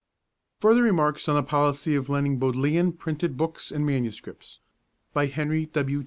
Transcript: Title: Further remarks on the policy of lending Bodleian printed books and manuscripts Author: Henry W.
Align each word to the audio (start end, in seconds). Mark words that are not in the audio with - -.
Title: 0.59 0.69
Further 0.73 0.81
remarks 0.83 1.29
on 1.29 1.35
the 1.35 1.43
policy 1.43 1.93
of 1.93 2.09
lending 2.09 2.39
Bodleian 2.39 2.91
printed 2.91 3.37
books 3.37 3.71
and 3.71 3.85
manuscripts 3.85 4.59
Author: 5.15 5.27
Henry 5.27 5.67
W. 5.67 5.99